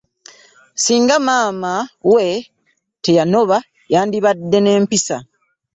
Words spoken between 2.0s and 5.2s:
we teyanoba yandibadde ne mpisa.